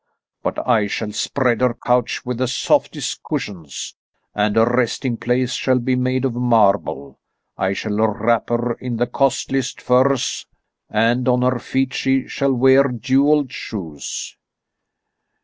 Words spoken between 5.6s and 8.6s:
be made of marble. I shall wrap